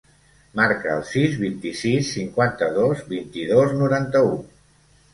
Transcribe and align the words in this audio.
Marca 0.59 0.89
el 0.99 1.03
sis, 1.09 1.35
vint-i-sis, 1.43 2.09
cinquanta-dos, 2.15 3.07
vint-i-dos, 3.15 3.81
noranta-u. 3.87 4.39